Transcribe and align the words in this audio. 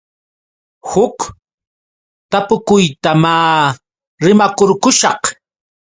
Huk 0.89 1.17
tapukuyta 2.31 3.11
maa 3.23 3.61
rimakurqushaq. 4.25 5.21